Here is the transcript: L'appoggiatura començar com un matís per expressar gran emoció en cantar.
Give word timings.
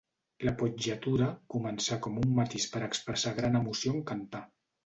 L'appoggiatura 0.47 1.27
començar 1.57 1.99
com 2.07 2.19
un 2.23 2.33
matís 2.39 2.67
per 2.77 2.81
expressar 2.89 3.35
gran 3.41 3.63
emoció 3.63 3.97
en 4.01 4.05
cantar. 4.15 4.43